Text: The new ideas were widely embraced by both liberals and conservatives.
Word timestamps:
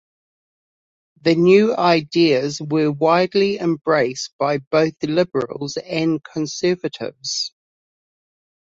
The 1.21 1.35
new 1.35 1.75
ideas 1.77 2.59
were 2.59 2.91
widely 2.91 3.59
embraced 3.59 4.31
by 4.39 4.57
both 4.57 4.95
liberals 5.03 5.77
and 5.77 6.23
conservatives. 6.23 7.53